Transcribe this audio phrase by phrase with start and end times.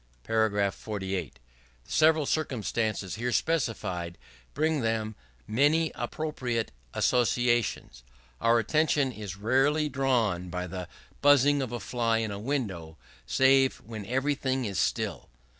[0.73, 1.37] §48.
[1.85, 4.17] The several circumstances here specified
[4.55, 5.13] bring with them
[5.45, 8.01] many appropriate associations.
[8.39, 10.87] Our attention is rarely drawn by the
[11.21, 15.29] buzzing of a fly in the window, save when everything is still.